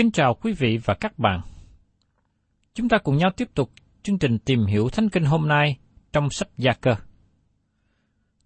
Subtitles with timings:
[0.00, 1.40] Kính chào quý vị và các bạn.
[2.74, 3.70] Chúng ta cùng nhau tiếp tục
[4.02, 5.76] chương trình tìm hiểu Thánh Kinh hôm nay
[6.12, 6.94] trong sách Gia Cơ.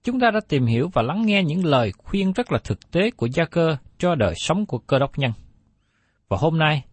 [0.03, 3.11] Chúng ta đã tìm hiểu và lắng nghe những lời khuyên rất là thực tế
[3.11, 5.33] của Gia Cơ cho đời sống của cơ đốc nhân.
[6.29, 6.85] Và hôm nay,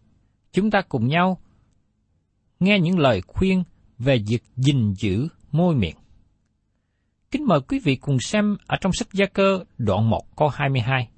[0.52, 1.38] chúng ta cùng nhau
[2.60, 3.64] nghe những lời khuyên
[3.98, 5.96] về việc gìn giữ môi miệng.
[7.30, 11.08] Kính mời quý vị cùng xem ở trong sách Gia Cơ đoạn 1 câu 22.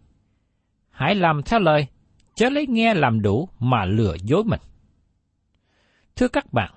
[0.90, 1.86] Hãy làm theo lời,
[2.34, 4.60] chớ lấy nghe làm đủ mà lừa dối mình.
[6.16, 6.74] Thưa các bạn,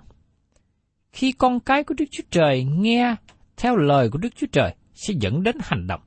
[1.11, 3.15] khi con cái của Đức Chúa Trời nghe
[3.57, 6.01] theo lời của Đức Chúa Trời sẽ dẫn đến hành động.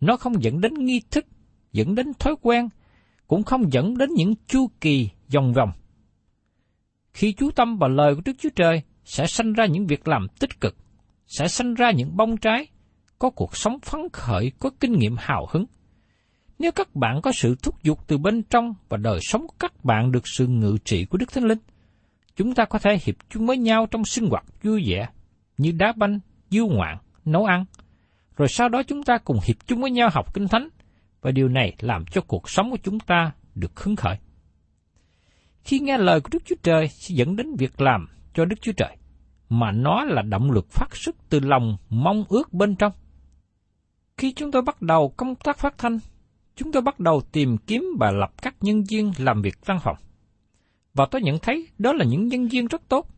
[0.00, 1.26] Nó không dẫn đến nghi thức,
[1.72, 2.68] dẫn đến thói quen,
[3.26, 5.72] cũng không dẫn đến những chu kỳ vòng vòng.
[7.12, 10.26] Khi chú tâm vào lời của Đức Chúa Trời sẽ sanh ra những việc làm
[10.38, 10.76] tích cực,
[11.26, 12.66] sẽ sanh ra những bông trái,
[13.18, 15.64] có cuộc sống phấn khởi, có kinh nghiệm hào hứng.
[16.60, 19.84] Nếu các bạn có sự thúc giục từ bên trong và đời sống của các
[19.84, 21.58] bạn được sự ngự trị của Đức Thánh Linh,
[22.36, 25.08] chúng ta có thể hiệp chung với nhau trong sinh hoạt vui vẻ,
[25.58, 27.64] như đá banh, du ngoạn, nấu ăn.
[28.36, 30.68] Rồi sau đó chúng ta cùng hiệp chung với nhau học kinh thánh,
[31.20, 34.16] và điều này làm cho cuộc sống của chúng ta được hứng khởi.
[35.64, 38.72] Khi nghe lời của Đức Chúa Trời sẽ dẫn đến việc làm cho Đức Chúa
[38.76, 38.96] Trời,
[39.48, 42.92] mà nó là động lực phát xuất từ lòng mong ước bên trong.
[44.16, 45.98] Khi chúng tôi bắt đầu công tác phát thanh,
[46.60, 49.96] chúng tôi bắt đầu tìm kiếm và lập các nhân viên làm việc văn phòng.
[50.94, 53.08] Và tôi nhận thấy đó là những nhân viên rất tốt.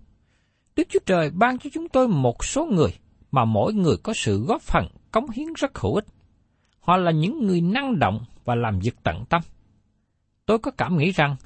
[0.76, 2.91] Đức Chúa Trời ban cho chúng tôi một số người
[3.30, 6.04] mà mỗi người có sự góp phần cống hiến rất hữu ích.
[6.80, 9.42] Họ là những người năng động và làm việc tận tâm.
[10.47, 11.36] Tôi có cảm nghĩ rằng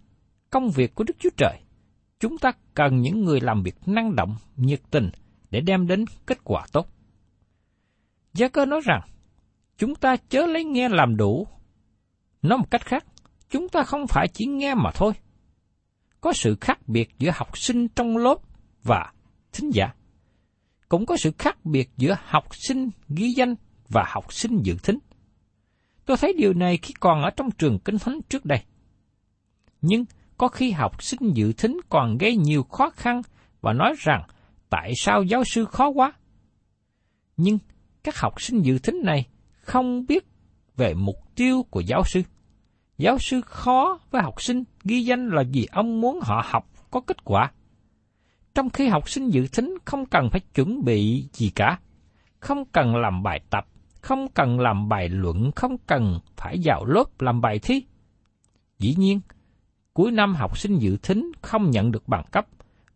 [0.50, 1.58] công việc của Đức Chúa Trời,
[2.20, 5.10] chúng ta cần những người làm việc năng động, nhiệt tình
[5.50, 6.88] để đem đến kết quả tốt.
[8.34, 9.00] Gia cơ nói rằng,
[9.78, 11.46] chúng ta chớ lấy nghe làm đủ.
[12.46, 13.06] Nói một cách khác,
[13.50, 15.12] chúng ta không phải chỉ nghe mà thôi.
[16.20, 18.34] Có sự khác biệt giữa học sinh trong lớp
[18.82, 19.12] và
[19.52, 19.94] thính giả.
[20.88, 23.54] Cũng có sự khác biệt giữa học sinh ghi danh
[23.88, 24.98] và học sinh dự thính.
[26.06, 28.62] Tôi thấy điều này khi còn ở trong trường kinh thánh trước đây.
[29.82, 30.04] Nhưng
[30.38, 33.22] có khi học sinh dự thính còn gây nhiều khó khăn
[33.60, 34.22] và nói rằng
[34.70, 36.12] tại sao giáo sư khó quá.
[37.36, 37.58] Nhưng
[38.04, 39.26] các học sinh dự thính này
[39.60, 40.26] không biết
[40.76, 42.22] về mục tiêu của giáo sư.
[42.98, 47.00] Giáo sư khó với học sinh ghi danh là vì ông muốn họ học có
[47.00, 47.52] kết quả.
[48.54, 51.78] Trong khi học sinh dự tính không cần phải chuẩn bị gì cả,
[52.40, 53.66] không cần làm bài tập,
[54.00, 57.84] không cần làm bài luận, không cần phải vào lớp làm bài thi.
[58.78, 59.20] Dĩ nhiên,
[59.96, 62.46] Cuối năm học sinh dự thính không nhận được bằng cấp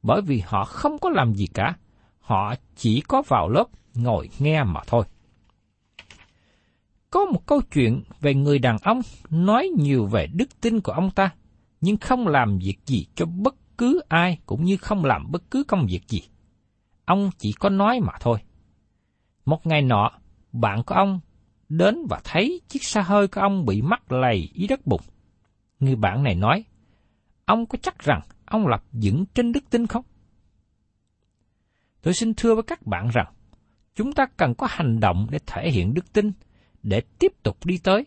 [0.03, 1.75] bởi vì họ không có làm gì cả.
[2.21, 3.65] Họ chỉ có vào lớp
[3.95, 5.05] ngồi nghe mà thôi.
[7.33, 9.01] Một câu chuyện về người đàn ông
[9.31, 11.31] nói nhiều về đức tin của ông ta,
[11.81, 15.65] nhưng không làm việc gì cho bất cứ ai cũng như không làm bất cứ
[15.65, 16.23] công việc gì.
[17.05, 18.39] Ông chỉ có nói mà thôi.
[19.45, 20.11] Một ngày nọ,
[20.53, 21.21] bạn của ông
[21.69, 25.01] đến và thấy chiếc xe hơi của ông bị mắc lầy dưới đất bùn.
[25.81, 26.65] Người bạn này nói,
[27.45, 30.05] ông có chắc rằng ông lập vững trên đức tin không?
[32.03, 33.33] Tôi xin thưa với các bạn rằng,
[33.95, 36.33] chúng ta cần có hành động để thể hiện đức tin,
[36.83, 38.07] để tiếp tục đi tới.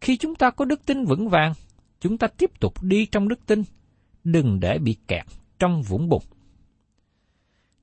[0.00, 1.52] Khi chúng ta có đức tin vững vàng,
[2.00, 3.62] chúng ta tiếp tục đi trong đức tin,
[4.24, 5.24] đừng để bị kẹt
[5.58, 6.22] trong vũng bùn.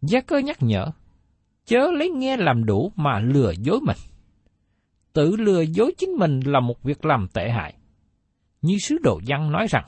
[0.02, 0.92] Gia cơ nhắc nhở,
[1.66, 3.98] chớ lấy nghe làm đủ mà lừa dối mình.
[5.14, 7.74] Tự lừa dối chính mình là một việc làm tệ hại.
[8.62, 9.86] Như sứ đồ văn nói rằng,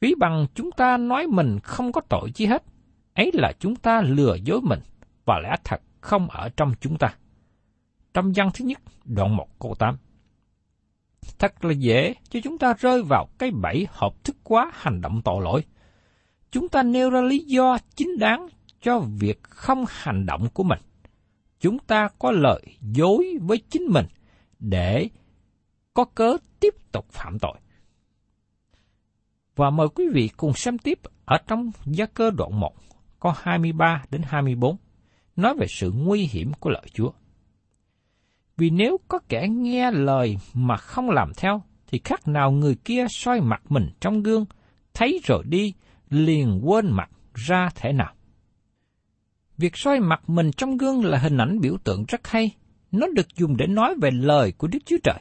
[0.00, 2.64] ví bằng chúng ta nói mình không có tội chi hết,
[3.14, 4.80] ấy là chúng ta lừa dối mình
[5.24, 7.14] và lẽ thật không ở trong chúng ta.
[8.14, 9.96] Trong văn thứ nhất, đoạn 1 câu 8.
[11.38, 15.22] Thật là dễ cho chúng ta rơi vào cái bẫy hợp thức quá hành động
[15.24, 15.64] tội lỗi.
[16.50, 18.48] Chúng ta nêu ra lý do chính đáng
[18.80, 20.78] cho việc không hành động của mình.
[21.60, 24.06] Chúng ta có lời dối với chính mình
[24.58, 25.08] để
[25.94, 27.54] có cớ tiếp tục phạm tội.
[29.56, 32.74] Và mời quý vị cùng xem tiếp ở trong gia cơ đoạn 1,
[33.20, 34.76] có 23 đến 24,
[35.36, 37.10] nói về sự nguy hiểm của lợi Chúa.
[38.56, 43.06] Vì nếu có kẻ nghe lời mà không làm theo, thì khác nào người kia
[43.10, 44.44] soi mặt mình trong gương,
[44.94, 45.74] thấy rồi đi,
[46.10, 48.14] liền quên mặt ra thể nào.
[49.56, 52.50] Việc soi mặt mình trong gương là hình ảnh biểu tượng rất hay,
[52.92, 55.20] nó được dùng để nói về lời của Đức Chúa Trời.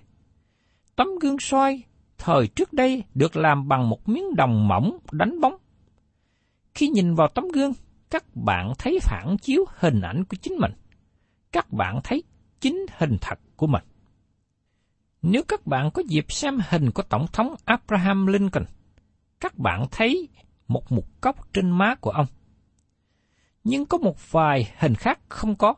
[0.96, 1.84] Tấm gương soi
[2.18, 5.56] thời trước đây được làm bằng một miếng đồng mỏng đánh bóng.
[6.74, 7.74] Khi nhìn vào tấm gương,
[8.10, 10.72] các bạn thấy phản chiếu hình ảnh của chính mình.
[11.52, 12.24] Các bạn thấy
[12.64, 13.84] chính hình thật của mình.
[15.22, 18.66] Nếu các bạn có dịp xem hình của Tổng thống Abraham Lincoln,
[19.40, 20.30] các bạn thấy
[20.68, 22.26] một mục cốc trên má của ông.
[23.64, 25.74] Nhưng có một vài hình khác không có.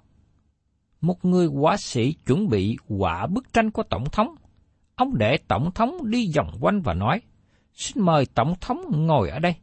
[1.01, 4.35] Một người họa sĩ chuẩn bị họa bức tranh của Tổng thống.
[4.95, 7.21] Ông để Tổng thống đi vòng quanh và nói,
[7.73, 9.55] xin mời Tổng thống ngồi ở đây.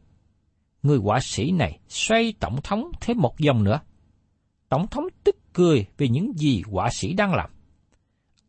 [0.83, 3.79] Người họa sĩ này xoay Tổng thống thêm một vòng nữa.
[4.69, 7.49] Tổng thống tức cười về những gì họa sĩ đang làm.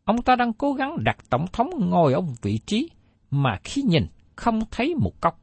[0.03, 2.89] Ông ta đang cố gắng đặt Tổng thống ngồi ở vị trí
[3.31, 5.39] mà khi nhìn không thấy một cốc.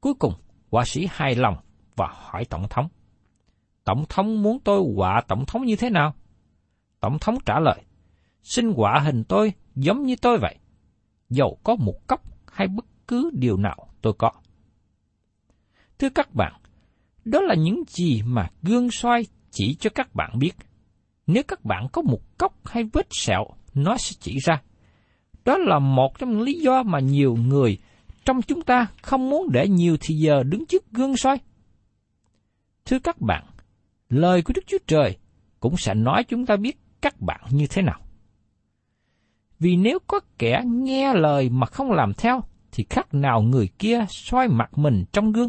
[0.00, 0.32] Cuối cùng,
[0.70, 1.56] họa sĩ hài lòng
[1.96, 2.88] và hỏi Tổng thống.
[3.84, 6.14] Tổng thống muốn tôi họa Tổng thống như thế nào?
[7.00, 7.82] Tổng thống trả lời,
[8.42, 10.56] xin họa hình tôi giống như tôi vậy,
[11.30, 12.20] dầu có một cốc
[12.52, 14.30] hay bất cứ điều nào tôi có.
[15.98, 16.52] Thưa các bạn,
[17.24, 20.52] đó là những gì mà gương soi chỉ cho các bạn biết.
[21.26, 23.44] Nếu các bạn có một cốc hay vết sẹo,
[23.74, 24.62] nó sẽ chỉ ra.
[25.44, 27.78] Đó là một trong những lý do mà nhiều người
[28.24, 31.38] trong chúng ta không muốn để nhiều thì giờ đứng trước gương soi.
[32.84, 33.44] Thưa các bạn,
[34.08, 35.18] lời của Đức Chúa Trời
[35.60, 38.00] cũng sẽ nói chúng ta biết các bạn như thế nào.
[39.58, 42.40] Vì nếu có kẻ nghe lời mà không làm theo,
[42.72, 45.48] thì khác nào người kia soi mặt mình trong gương.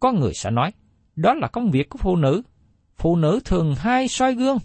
[0.00, 0.72] Có người sẽ nói,
[1.20, 2.42] đó là công việc của phụ nữ.
[2.96, 4.58] Phụ nữ thường hay soi gương,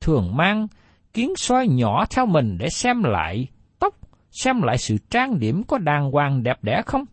[0.00, 0.68] thường mang
[1.12, 3.46] kiến soi nhỏ theo mình để xem lại
[3.78, 3.94] tóc,
[4.30, 7.04] xem lại sự trang điểm có đàng hoàng đẹp đẽ không.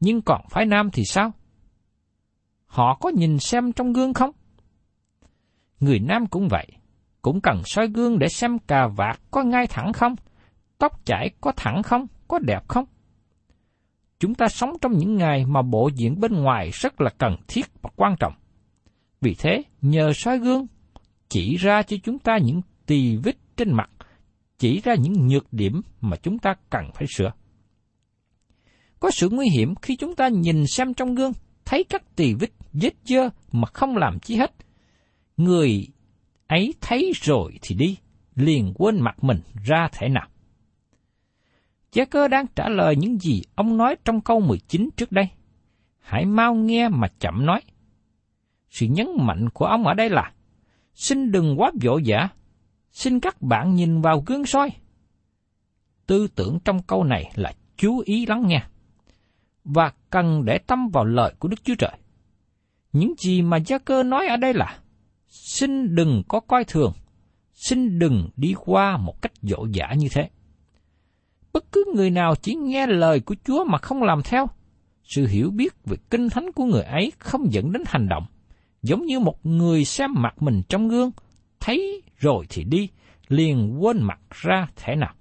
[0.00, 1.32] Nhưng còn phái nam thì sao?
[2.66, 4.30] Họ có nhìn xem trong gương không?
[5.80, 6.66] Người nam cũng vậy,
[7.22, 10.14] cũng cần soi gương để xem cà vạt có ngay thẳng không,
[10.78, 12.84] tóc chảy có thẳng không, có đẹp không.
[14.20, 17.66] Chúng ta sống trong những ngày mà bộ diện bên ngoài rất là cần thiết
[17.82, 18.32] và quan trọng.
[19.20, 20.66] Vì thế, nhờ soi gương,
[21.28, 23.90] chỉ ra cho chúng ta những tì vết trên mặt,
[24.58, 27.32] chỉ ra những nhược điểm mà chúng ta cần phải sửa.
[29.00, 31.32] Có sự nguy hiểm khi chúng ta nhìn xem trong gương,
[31.64, 34.54] thấy các tì vết vết dơ mà không làm chi hết.
[35.36, 35.86] Người
[36.46, 37.96] ấy thấy rồi thì đi,
[38.34, 40.28] liền quên mặt mình ra thể nào.
[41.92, 45.28] Gia cơ đang trả lời những gì ông nói trong câu 19 trước đây.
[45.98, 47.60] Hãy mau nghe mà chậm nói.
[48.70, 50.32] Sự nhấn mạnh của ông ở đây là,
[50.94, 52.28] xin đừng quá vội vã,
[52.92, 54.70] xin các bạn nhìn vào gương soi.
[56.06, 58.62] Tư tưởng trong câu này là chú ý lắng nghe,
[59.64, 61.92] và cần để tâm vào lời của Đức Chúa Trời.
[62.92, 64.78] Những gì mà Gia cơ nói ở đây là,
[65.28, 66.92] xin đừng có coi thường,
[67.54, 70.30] xin đừng đi qua một cách dỗ dã như thế.
[71.52, 74.46] Bất cứ người nào chỉ nghe lời của Chúa mà không làm theo,
[75.04, 78.26] sự hiểu biết về kinh thánh của người ấy không dẫn đến hành động,
[78.82, 81.10] giống như một người xem mặt mình trong gương,
[81.60, 82.88] thấy rồi thì đi,
[83.28, 85.14] liền quên mặt ra thể nào.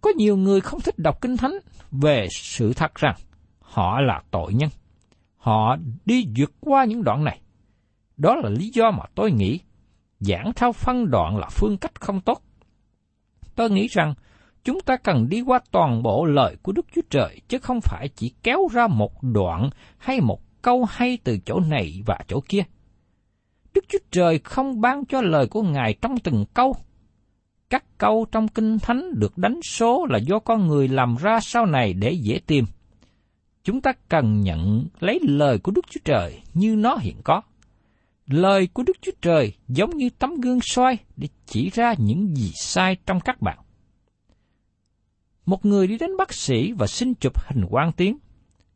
[0.00, 1.52] Có nhiều người không thích đọc kinh thánh
[1.90, 3.16] về sự thật rằng
[3.60, 4.70] họ là tội nhân.
[5.36, 7.40] Họ đi vượt qua những đoạn này.
[8.16, 9.60] Đó là lý do mà tôi nghĩ
[10.20, 12.42] giảng theo phân đoạn là phương cách không tốt.
[13.54, 14.14] Tôi nghĩ rằng
[14.68, 18.08] chúng ta cần đi qua toàn bộ lời của Đức Chúa Trời, chứ không phải
[18.08, 22.62] chỉ kéo ra một đoạn hay một câu hay từ chỗ này và chỗ kia.
[23.74, 26.76] Đức Chúa Trời không ban cho lời của Ngài trong từng câu.
[27.70, 31.66] Các câu trong Kinh Thánh được đánh số là do con người làm ra sau
[31.66, 32.64] này để dễ tìm.
[33.64, 37.42] Chúng ta cần nhận lấy lời của Đức Chúa Trời như nó hiện có.
[38.26, 42.50] Lời của Đức Chúa Trời giống như tấm gương soi để chỉ ra những gì
[42.54, 43.58] sai trong các bạn.
[45.48, 48.16] Một người đi đến bác sĩ và xin chụp hình quang tuyến.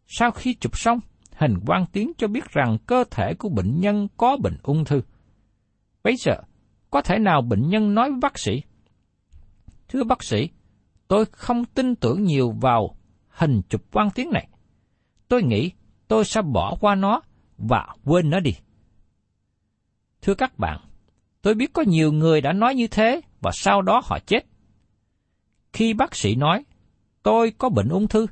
[0.07, 1.01] Sau khi chụp xong,
[1.37, 5.03] hình quang tuyến cho biết rằng cơ thể của bệnh nhân có bệnh ung thư.
[6.03, 6.35] Bây giờ,
[6.91, 8.63] có thể nào bệnh nhân nói với bác sĩ,
[9.89, 10.49] Thưa bác sĩ,
[11.09, 12.97] tôi không tin tưởng nhiều vào
[13.29, 14.49] hình chụp quang tuyến này.
[15.29, 15.71] Tôi nghĩ
[16.09, 17.21] tôi sẽ bỏ qua nó
[17.59, 18.55] và quên nó đi.
[20.23, 20.81] Thưa các bạn,
[21.43, 24.52] tôi biết có nhiều người đã nói như thế và sau đó họ chết.
[25.73, 26.65] Khi bác sĩ nói,
[27.23, 28.27] tôi có bệnh ung thư,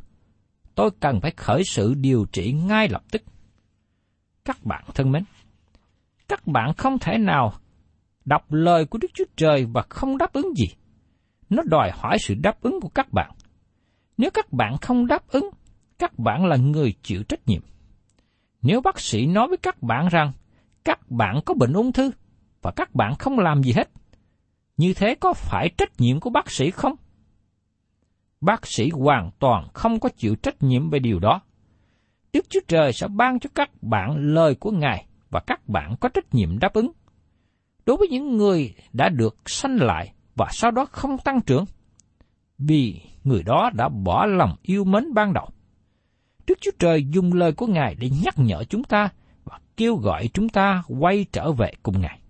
[0.75, 3.23] tôi cần phải khởi sự điều trị ngay lập tức.
[4.45, 5.25] Các bạn thân mến,
[6.29, 7.53] các bạn không thể nào
[8.25, 10.67] đọc lời của Đức Chúa Trời và không đáp ứng gì.
[11.51, 13.31] Nó đòi hỏi sự đáp ứng của các bạn.
[14.17, 15.51] Nếu các bạn không đáp ứng,
[15.99, 17.63] các bạn là người chịu trách nhiệm.
[18.63, 20.33] Nếu bác sĩ nói với các bạn rằng
[20.85, 22.11] các bạn có bệnh ung thư
[22.63, 23.91] và các bạn không làm gì hết,
[24.77, 26.95] như thế có phải trách nhiệm của bác sĩ không?
[28.41, 31.41] Bác sĩ hoàn toàn không có chịu trách nhiệm về điều đó.
[32.33, 36.09] Đức Chúa Trời sẽ ban cho các bạn lời của Ngài và các bạn có
[36.09, 36.93] trách nhiệm đáp ứng.
[37.87, 41.65] Đối với những người đã được sanh lại và sau đó không tăng trưởng,
[42.59, 45.49] vì người đó đã bỏ lòng yêu mến ban đầu.
[46.47, 49.09] Đức Chúa Trời dùng lời của Ngài để nhắc nhở chúng ta
[49.45, 52.21] và kêu gọi chúng ta quay trở về cùng Ngài.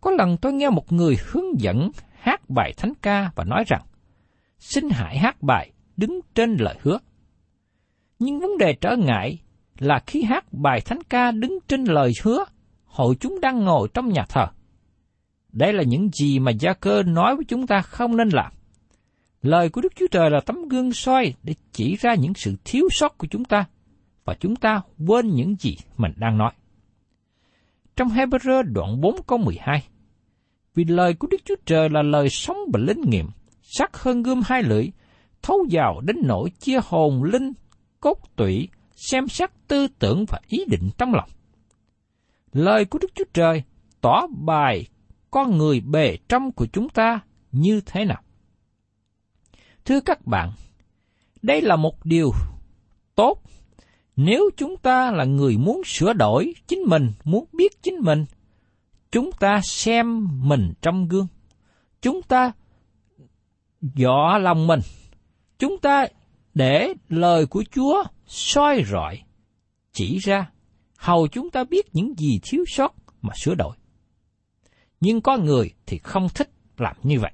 [0.00, 3.82] Có lần tôi nghe một người hướng dẫn hát bài thánh ca và nói rằng,
[4.58, 6.98] xin hãy hát bài đứng trên lời hứa.
[8.18, 9.38] Nhưng vấn đề trở ngại
[9.78, 12.44] là khi hát bài thánh ca đứng trên lời hứa,
[12.84, 14.46] hội chúng đang ngồi trong nhà thờ.
[15.52, 18.52] Đây là những gì mà Gia Cơ nói với chúng ta không nên làm.
[19.42, 22.88] Lời của Đức Chúa Trời là tấm gương soi để chỉ ra những sự thiếu
[22.90, 23.64] sót của chúng ta,
[24.24, 26.52] và chúng ta quên những gì mình đang nói.
[27.96, 29.82] Trong Hebrew đoạn 4 câu 12,
[30.74, 33.26] Vì lời của Đức Chúa Trời là lời sống và linh nghiệm,
[33.78, 34.88] sắc hơn gươm hai lưỡi,
[35.42, 37.52] thấu vào đến nỗi chia hồn linh,
[38.00, 41.28] cốt tủy, xem xét tư tưởng và ý định trong lòng.
[42.52, 43.62] Lời của Đức Chúa Trời
[44.00, 44.86] tỏ bài
[45.30, 47.20] con người bề trong của chúng ta
[47.52, 48.22] như thế nào.
[49.84, 50.52] Thưa các bạn,
[51.42, 52.32] đây là một điều
[53.14, 53.42] tốt
[54.16, 58.24] nếu chúng ta là người muốn sửa đổi chính mình, muốn biết chính mình,
[59.10, 61.26] chúng ta xem mình trong gương.
[62.02, 62.52] Chúng ta
[63.94, 64.80] dọ lòng mình.
[65.58, 66.06] Chúng ta
[66.54, 69.22] để lời của Chúa soi rọi,
[69.92, 70.50] chỉ ra,
[70.98, 73.76] hầu chúng ta biết những gì thiếu sót mà sửa đổi.
[75.00, 77.32] Nhưng có người thì không thích làm như vậy.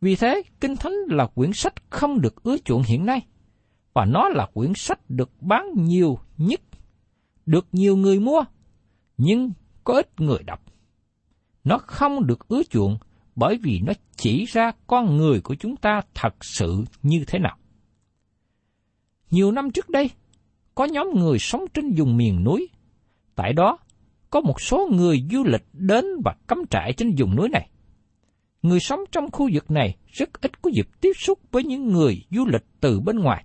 [0.00, 3.26] Vì thế, Kinh Thánh là quyển sách không được ưa chuộng hiện nay,
[3.92, 6.60] và nó là quyển sách được bán nhiều nhất,
[7.46, 8.44] được nhiều người mua,
[9.16, 9.52] nhưng
[9.84, 10.60] có ít người đọc.
[11.64, 12.98] Nó không được ưa chuộng
[13.36, 17.56] bởi vì nó chỉ ra con người của chúng ta thật sự như thế nào.
[19.30, 20.10] Nhiều năm trước đây,
[20.74, 22.68] có nhóm người sống trên vùng miền núi.
[23.34, 23.78] Tại đó,
[24.30, 27.70] có một số người du lịch đến và cắm trại trên vùng núi này.
[28.62, 32.24] Người sống trong khu vực này rất ít có dịp tiếp xúc với những người
[32.30, 33.44] du lịch từ bên ngoài.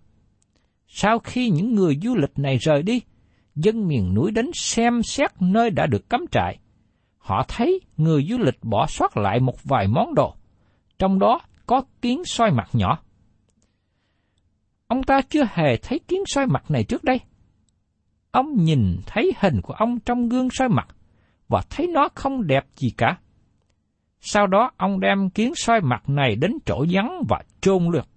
[0.88, 3.02] Sau khi những người du lịch này rời đi,
[3.56, 6.58] dân miền núi đến xem xét nơi đã được cắm trại
[7.30, 10.36] họ thấy người du lịch bỏ sót lại một vài món đồ,
[11.00, 13.00] trong đó có kiến soi mặt nhỏ.
[14.88, 17.20] Ông ta chưa hề thấy kiến soi mặt này trước đây.
[18.32, 20.88] Ông nhìn thấy hình của ông trong gương soi mặt
[21.48, 23.18] và thấy nó không đẹp gì cả.
[24.22, 28.08] Sau đó ông đem kiến soi mặt này đến chỗ vắng và chôn lượt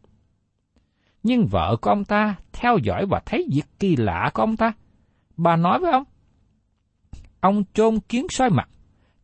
[1.23, 4.73] Nhưng vợ của ông ta theo dõi và thấy việc kỳ lạ của ông ta.
[5.37, 6.05] Bà nói với ông,
[7.41, 8.69] ông chôn kiến soi mặt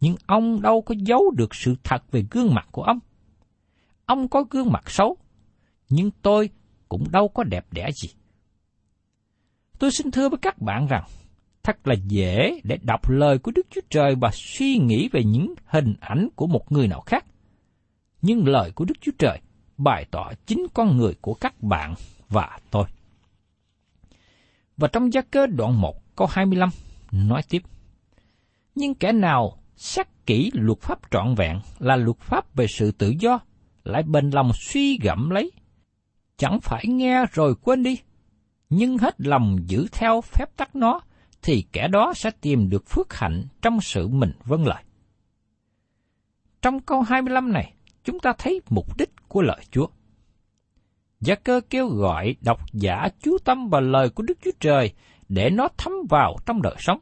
[0.00, 2.99] nhưng ông đâu có giấu được sự thật về gương mặt của ông.
[4.07, 5.17] ông có gương mặt xấu,
[5.88, 6.50] nhưng tôi
[6.88, 8.09] cũng đâu có đẹp đẽ gì.
[9.78, 11.05] Tôi xin thưa với các bạn rằng,
[11.62, 15.55] thật là dễ để đọc lời của Đức Chúa Trời và suy nghĩ về những
[15.64, 17.25] hình ảnh của một người nào khác.
[18.23, 19.40] Nhưng lời của Đức Chúa Trời
[19.78, 21.95] bày tỏ chính con người của các bạn
[22.28, 22.85] và tôi.
[24.76, 26.69] Và trong gia cơ đoạn 1 câu 25
[27.12, 27.62] nói tiếp.
[28.75, 33.14] Nhưng kẻ nào xét kỹ luật pháp trọn vẹn là luật pháp về sự tự
[33.20, 33.40] do,
[33.85, 35.52] lại bền lòng suy gẫm lấy.
[36.37, 37.99] Chẳng phải nghe rồi quên đi,
[38.70, 41.00] nhưng hết lòng giữ theo phép tắc nó,
[41.42, 44.82] thì kẻ đó sẽ tìm được phước hạnh trong sự mình vâng lời.
[46.62, 49.87] Trong câu 25 này, chúng ta thấy mục đích của lời Chúa.
[51.20, 54.92] Gia cơ kêu gọi độc giả chú tâm vào lời của Đức Chúa Trời
[55.28, 56.99] để nó thấm vào trong đời sống.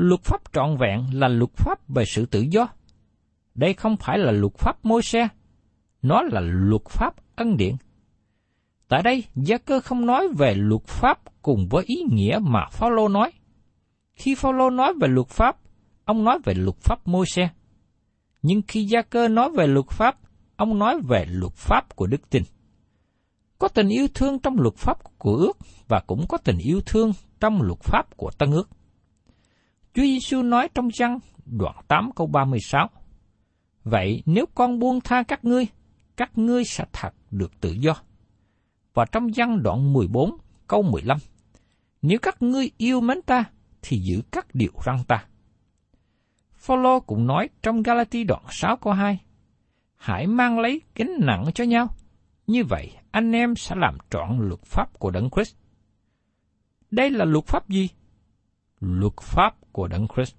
[0.00, 2.68] Luật pháp trọn vẹn là luật pháp về sự tự do.
[3.54, 5.28] Đây không phải là luật pháp môi xe,
[6.02, 7.74] nó là luật pháp ân điển.
[8.88, 13.08] Tại đây, Gia cơ không nói về luật pháp cùng với ý nghĩa mà Phaolô
[13.08, 13.32] nói.
[14.12, 15.56] Khi Phaolô nói về luật pháp,
[16.04, 17.50] ông nói về luật pháp môi xe.
[18.42, 20.18] Nhưng khi Gia cơ nói về luật pháp,
[20.56, 22.42] ông nói về luật pháp của đức tin.
[23.58, 27.12] Có tình yêu thương trong luật pháp của ước và cũng có tình yêu thương
[27.40, 28.68] trong luật pháp của Tân ước.
[29.94, 32.90] Chúa Giêsu nói trong răng đoạn 8 câu 36.
[33.84, 35.66] Vậy nếu con buông tha các ngươi,
[36.16, 37.94] các ngươi sẽ thật được tự do.
[38.94, 41.18] Và trong văn đoạn 14 câu 15.
[42.02, 43.44] Nếu các ngươi yêu mến ta,
[43.82, 45.24] thì giữ các điều răn ta.
[46.54, 49.18] Phaolô cũng nói trong Galati đoạn 6 câu 2.
[49.96, 51.88] Hãy mang lấy gánh nặng cho nhau.
[52.46, 55.56] Như vậy, anh em sẽ làm trọn luật pháp của Đấng Christ.
[56.90, 57.88] Đây là luật pháp gì?
[58.80, 60.34] Luật pháp của Đấng Christ.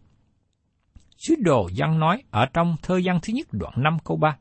[1.17, 4.37] Sứ đồ văn nói ở trong thơ văn thứ nhất đoạn 5 câu 3.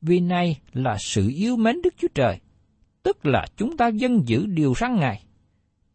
[0.00, 2.40] Vì này là sự yêu mến Đức Chúa Trời,
[3.02, 5.24] tức là chúng ta dân giữ điều răn Ngài.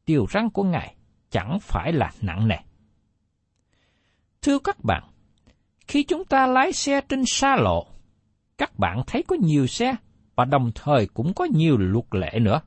[0.05, 0.95] Điều răn của Ngài
[1.29, 2.57] chẳng phải là nặng nề.
[4.41, 5.03] Thưa các bạn,
[5.87, 7.87] khi chúng ta lái xe trên xa lộ,
[8.57, 9.95] các bạn thấy có nhiều xe
[10.35, 12.61] và đồng thời cũng có nhiều luật lệ nữa.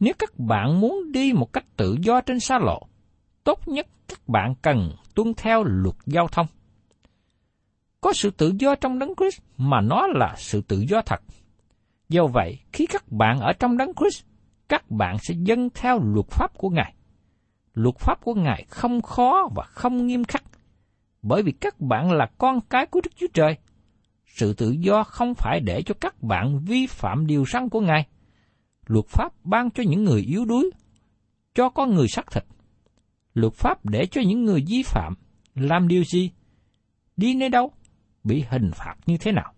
[0.00, 2.82] Nếu các bạn muốn đi một cách tự do trên xa lộ,
[3.44, 6.46] tốt nhất các bạn cần tuân theo luật giao thông.
[8.00, 11.20] Có sự tự do trong đấng Christ mà nó là sự tự do thật.
[12.08, 14.24] Do vậy, khi các bạn ở trong đấng Christ,
[14.68, 16.94] các bạn sẽ dâng theo luật pháp của Ngài.
[17.74, 20.42] Luật pháp của Ngài không khó và không nghiêm khắc,
[21.22, 23.56] bởi vì các bạn là con cái của Đức Chúa Trời.
[24.26, 28.06] Sự tự do không phải để cho các bạn vi phạm điều răn của Ngài.
[28.86, 30.70] Luật pháp ban cho những người yếu đuối,
[31.54, 32.44] cho con người xác thịt.
[33.34, 35.14] Luật pháp để cho những người vi phạm
[35.54, 36.30] làm điều gì?
[37.16, 37.72] Đi nơi đâu?
[38.24, 39.54] Bị hình phạt như thế nào?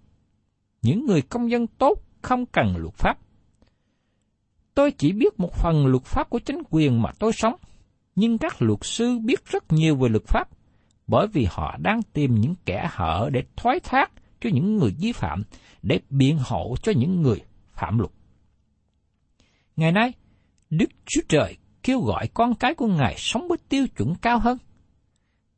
[0.82, 3.18] Những người công dân tốt không cần luật pháp.
[4.74, 7.54] Tôi chỉ biết một phần luật pháp của chính quyền mà tôi sống,
[8.14, 10.48] nhưng các luật sư biết rất nhiều về luật pháp,
[11.06, 15.12] bởi vì họ đang tìm những kẻ hở để thoái thác cho những người vi
[15.12, 15.42] phạm,
[15.82, 17.40] để biện hộ cho những người
[17.72, 18.10] phạm luật.
[19.76, 20.12] Ngày nay,
[20.70, 24.58] Đức Chúa Trời kêu gọi con cái của Ngài sống với tiêu chuẩn cao hơn.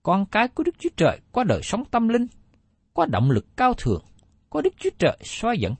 [0.02, 2.26] Con cái của Đức Chúa Trời có đời sống tâm linh,
[2.94, 4.04] có động lực cao thượng,
[4.50, 5.74] có Đức Chúa Trời soi dẫn.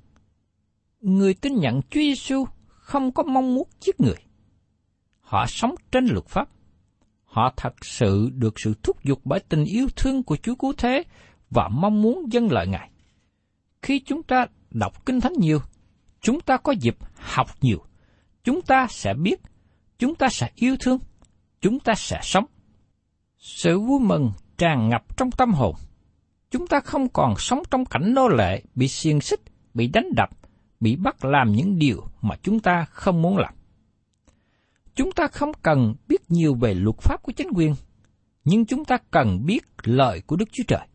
[1.00, 4.16] Người tin nhận Chúa Giêsu không có mong muốn giết người.
[5.20, 6.48] Họ sống trên luật pháp.
[7.24, 11.02] Họ thật sự được sự thúc giục bởi tình yêu thương của Chúa Cứu Thế
[11.50, 12.90] và mong muốn dân lợi Ngài.
[13.82, 15.58] Khi chúng ta đọc Kinh Thánh nhiều,
[16.20, 17.84] chúng ta có dịp học nhiều,
[18.44, 19.40] chúng ta sẽ biết,
[20.04, 20.98] chúng ta sẽ yêu thương,
[21.60, 22.44] chúng ta sẽ sống.
[23.38, 25.74] Sự vui mừng tràn ngập trong tâm hồn.
[26.50, 29.40] Chúng ta không còn sống trong cảnh nô lệ, bị xiềng xích,
[29.74, 30.30] bị đánh đập,
[30.80, 33.54] bị bắt làm những điều mà chúng ta không muốn làm.
[34.94, 37.74] Chúng ta không cần biết nhiều về luật pháp của chính quyền,
[38.44, 40.86] nhưng chúng ta cần biết lời của Đức Chúa Trời.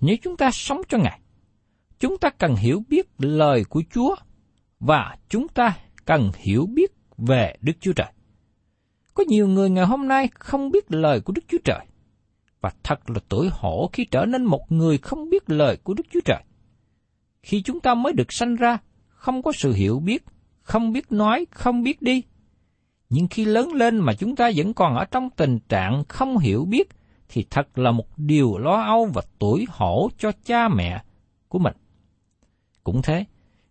[0.00, 1.20] Nếu chúng ta sống cho Ngài,
[1.98, 4.16] chúng ta cần hiểu biết lời của Chúa
[4.80, 8.12] và chúng ta cần hiểu biết về Đức Chúa Trời.
[9.14, 11.86] Có nhiều người ngày hôm nay không biết lời của Đức Chúa Trời,
[12.60, 16.06] và thật là tuổi hổ khi trở nên một người không biết lời của Đức
[16.12, 16.42] Chúa Trời.
[17.42, 20.24] Khi chúng ta mới được sanh ra, không có sự hiểu biết,
[20.62, 22.22] không biết nói, không biết đi.
[23.08, 26.64] Nhưng khi lớn lên mà chúng ta vẫn còn ở trong tình trạng không hiểu
[26.64, 26.88] biết,
[27.28, 31.02] thì thật là một điều lo âu và tuổi hổ cho cha mẹ
[31.48, 31.76] của mình.
[32.84, 33.24] Cũng thế,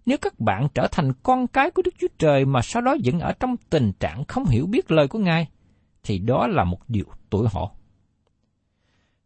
[0.10, 3.20] nếu các bạn trở thành con cái của Đức Chúa Trời mà sau đó vẫn
[3.20, 5.48] ở trong tình trạng không hiểu biết lời của Ngài,
[6.04, 7.72] thì đó là một điều tuổi hổ.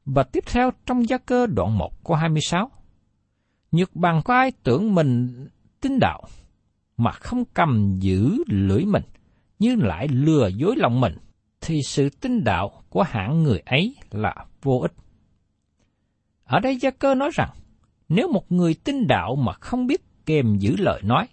[0.06, 2.72] Và tiếp theo trong gia cơ đoạn 1 câu 26.
[3.72, 5.48] Nhược bằng có ai tưởng mình
[5.82, 6.24] tin đạo,
[6.98, 9.04] mà không cầm giữ lưỡi mình,
[9.60, 11.18] nhưng lại lừa dối lòng mình,
[11.62, 14.94] thì sự tin đạo của hạng người ấy là vô ích.
[16.44, 17.50] Ở đây Gia Cơ nói rằng,
[18.10, 21.28] nếu một người tin đạo mà không biết kèm giữ lời nói,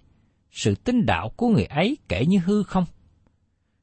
[0.50, 2.85] sự tin đạo của người ấy kể như hư không.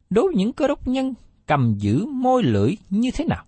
[0.09, 1.13] Đối với những cơ đốc nhân
[1.45, 3.45] cầm giữ môi lưỡi như thế nào?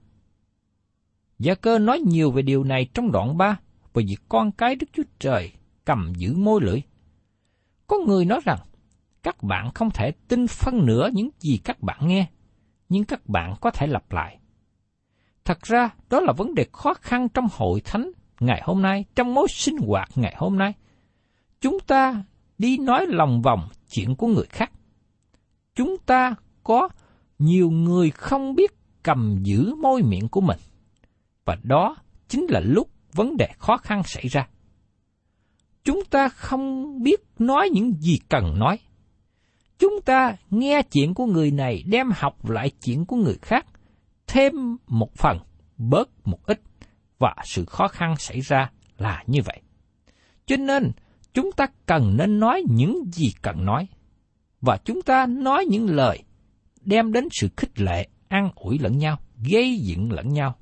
[1.39, 3.59] Gia cơ nói nhiều về điều này trong đoạn 3
[3.93, 5.51] về việc con cái Đức Chúa Trời
[5.85, 6.81] cầm giữ môi lưỡi.
[7.87, 8.59] Có người nói rằng,
[9.23, 12.25] các bạn không thể tin phân nửa những gì các bạn nghe,
[12.89, 14.39] nhưng các bạn có thể lặp lại.
[15.45, 19.33] Thật ra, đó là vấn đề khó khăn trong hội thánh ngày hôm nay, trong
[19.33, 20.73] mối sinh hoạt ngày hôm nay.
[21.61, 22.23] Chúng ta
[22.57, 24.71] đi nói lòng vòng chuyện của người khác.
[25.75, 26.89] Chúng ta có
[27.39, 28.71] nhiều người không biết
[29.03, 30.59] cầm giữ môi miệng của mình.
[31.45, 31.95] Và đó
[32.27, 34.47] chính là lúc vấn đề khó khăn xảy ra.
[35.83, 38.79] Chúng ta không biết nói những gì cần nói.
[39.79, 43.65] Chúng ta nghe chuyện của người này đem học lại chuyện của người khác,
[44.27, 44.53] thêm
[44.87, 45.37] một phần,
[45.77, 46.61] bớt một ít,
[47.19, 49.61] và sự khó khăn xảy ra là như vậy.
[50.45, 50.91] Cho nên,
[51.33, 53.87] chúng ta cần nên nói những gì cần nói,
[54.61, 56.23] và chúng ta nói những lời
[56.81, 59.17] đem đến sự khích lệ, an ủi lẫn nhau,
[59.51, 60.55] gây dựng lẫn nhau.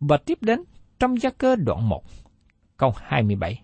[0.00, 0.62] Và tiếp đến
[0.98, 2.02] trong gia cơ đoạn 1,
[2.76, 3.62] câu 27.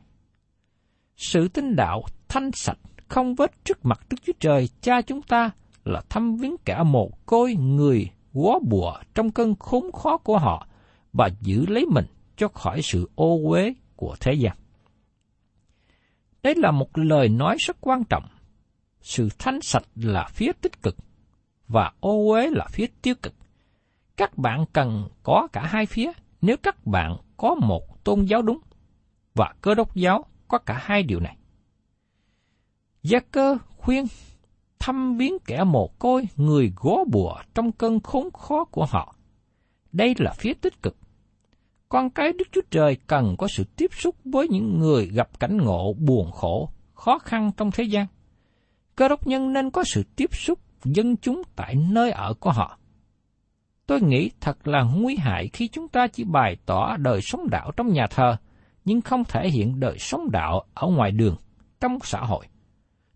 [1.17, 5.51] Sự tinh đạo thanh sạch, không vết trước mặt Đức Chúa Trời cha chúng ta
[5.85, 10.67] là thăm viếng cả mồ côi người quá bùa trong cơn khốn khó của họ
[11.13, 12.07] và giữ lấy mình
[12.37, 14.57] cho khỏi sự ô uế của thế gian.
[16.42, 18.24] Đây là một lời nói rất quan trọng.
[19.01, 20.96] Sự thanh sạch là phía tích cực,
[21.68, 23.35] và ô uế là phía tiêu cực.
[24.16, 28.59] Các bạn cần có cả hai phía nếu các bạn có một tôn giáo đúng,
[29.35, 31.37] và cơ đốc giáo có cả hai điều này.
[33.03, 34.05] Gia cơ khuyên
[34.79, 39.14] thăm viếng kẻ mồ côi người gó bùa trong cơn khốn khó của họ.
[39.92, 40.96] Đây là phía tích cực.
[41.88, 45.57] Con cái Đức Chúa Trời cần có sự tiếp xúc với những người gặp cảnh
[45.57, 48.07] ngộ buồn khổ, khó khăn trong thế gian.
[48.96, 52.79] Cơ đốc nhân nên có sự tiếp xúc dân chúng tại nơi ở của họ.
[53.87, 57.70] Tôi nghĩ thật là nguy hại khi chúng ta chỉ bày tỏ đời sống đạo
[57.77, 58.37] trong nhà thờ,
[58.85, 61.37] nhưng không thể hiện đời sống đạo ở ngoài đường,
[61.81, 62.46] trong xã hội.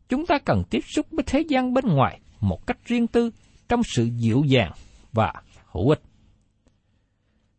[0.08, 3.30] Chúng ta cần tiếp xúc với thế gian bên ngoài một cách riêng tư,
[3.68, 4.72] trong sự dịu dàng
[5.12, 5.32] và
[5.66, 6.00] hữu ích.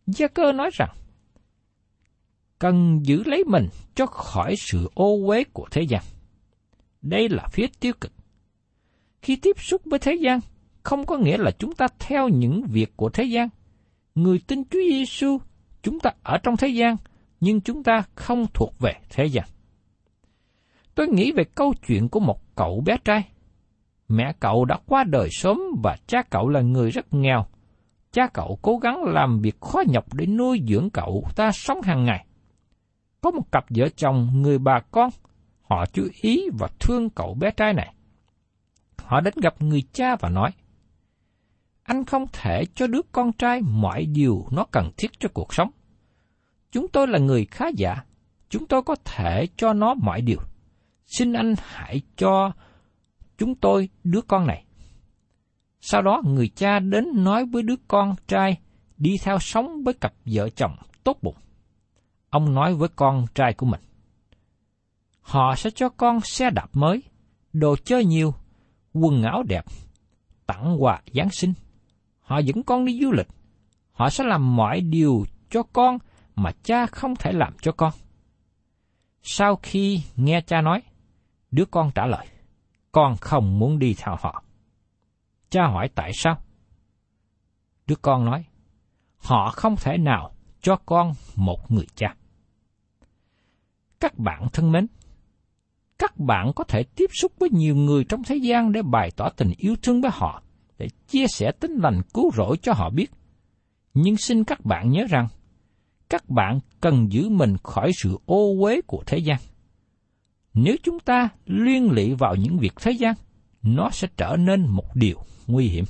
[0.08, 0.90] Gia cơ nói rằng,
[2.64, 6.02] cần giữ lấy mình cho khỏi sự ô uế của thế gian.
[7.02, 8.12] Đây là phía tiêu cực.
[9.22, 10.40] Khi tiếp xúc với thế gian,
[10.84, 13.50] không có nghĩa là chúng ta theo những việc của thế gian.
[14.16, 15.38] Người tin Chúa Giêsu,
[15.82, 16.96] chúng ta ở trong thế gian,
[17.40, 19.46] nhưng chúng ta không thuộc về thế gian.
[20.96, 23.24] Tôi nghĩ về câu chuyện của một cậu bé trai.
[24.08, 27.46] Mẹ cậu đã qua đời sớm và cha cậu là người rất nghèo.
[28.12, 32.06] Cha cậu cố gắng làm việc khó nhọc để nuôi dưỡng cậu ta sống hàng
[32.06, 32.26] ngày.
[33.24, 35.10] Có một cặp vợ chồng người bà con,
[35.62, 37.94] họ chú ý và thương cậu bé trai này.
[38.98, 40.52] Họ đến gặp người cha và nói,
[41.84, 45.72] anh không thể cho đứa con trai mọi điều nó cần thiết cho cuộc sống.
[46.72, 47.96] Chúng tôi là người khá giả,
[48.50, 50.40] chúng tôi có thể cho nó mọi điều.
[51.06, 52.52] Xin anh hãy cho
[53.38, 54.66] chúng tôi đứa con này.
[55.82, 58.58] Sau đó người cha đến nói với đứa con trai
[58.98, 61.36] đi theo sống với cặp vợ chồng tốt bụng.
[62.34, 63.82] Ông nói với con trai của mình.
[65.22, 67.04] Họ sẽ cho con xe đạp mới,
[67.54, 68.34] đồ chơi nhiều,
[68.94, 69.66] quần áo đẹp,
[70.46, 71.54] tặng quà Giáng sinh.
[72.22, 73.28] Họ dẫn con đi du lịch.
[73.92, 75.98] Họ sẽ làm mọi điều cho con
[76.36, 77.94] mà cha không thể làm cho con.
[79.22, 80.82] Sau khi nghe cha nói,
[81.52, 82.28] đứa con trả lời,
[82.92, 84.44] con không muốn đi theo họ.
[85.50, 86.38] Cha hỏi tại sao?
[87.88, 88.46] Đứa con nói,
[89.18, 92.16] họ không thể nào cho con một người cha.
[94.04, 94.88] Các bạn thân mến,
[96.00, 99.30] các bạn có thể tiếp xúc với nhiều người trong thế gian để bày tỏ
[99.30, 100.44] tình yêu thương với họ,
[100.78, 103.12] để chia sẻ tính lành cứu rỗi cho họ biết.
[103.94, 105.28] Nhưng xin các bạn nhớ rằng,
[106.10, 109.40] các bạn cần giữ mình khỏi sự ô uế của thế gian.
[110.54, 113.14] Nếu chúng ta liên lụy vào những việc thế gian,
[113.62, 115.86] nó sẽ trở nên một điều nguy hiểm.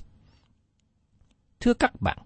[1.59, 2.17] Thưa các bạn,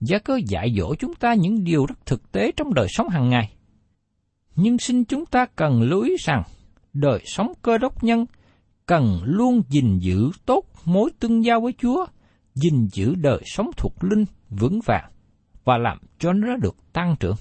[0.00, 3.28] Gia cơ dạy dỗ chúng ta những điều rất thực tế trong đời sống hàng
[3.28, 3.52] ngày.
[4.56, 6.42] Nhưng xin chúng ta cần lưu ý rằng
[6.92, 8.26] đời sống cơ đốc nhân
[8.86, 12.06] cần luôn gìn giữ tốt mối tương giao với Chúa,
[12.54, 15.10] gìn giữ đời sống thuộc linh vững vàng
[15.64, 17.36] và làm cho nó được tăng trưởng.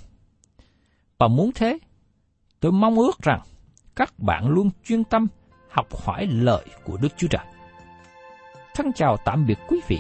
[1.18, 1.80] Và muốn thế,
[2.62, 3.42] Tôi mong ước rằng
[3.96, 5.28] các bạn luôn chuyên tâm
[5.70, 7.46] học hỏi lời của Đức Chúa Trời.
[8.76, 10.00] Thân chào tạm biệt quý vị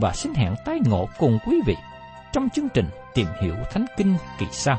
[0.00, 1.76] và xin hẹn tái ngộ cùng quý vị
[2.32, 4.78] trong chương trình Tìm hiểu Thánh Kinh kỳ sau.